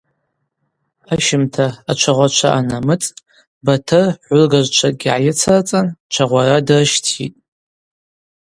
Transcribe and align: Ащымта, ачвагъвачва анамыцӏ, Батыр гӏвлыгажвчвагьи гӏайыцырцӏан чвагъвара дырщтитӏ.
Ащымта, 1.13 1.67
ачвагъвачва 1.91 2.49
анамыцӏ, 2.59 3.15
Батыр 3.65 4.07
гӏвлыгажвчвагьи 4.23 4.99
гӏайыцырцӏан 5.01 5.87
чвагъвара 6.11 6.57
дырщтитӏ. 6.67 7.37